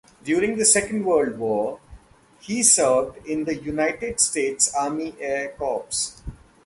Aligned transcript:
During 0.23 0.57
the 0.57 0.65
Second 0.65 1.05
World 1.05 1.37
War, 1.37 1.79
he 2.39 2.63
served 2.63 3.17
in 3.23 3.43
the 3.43 3.53
United 3.55 4.19
States 4.19 4.73
Army 4.73 5.13
Air 5.19 5.49
Corps. 5.55 6.19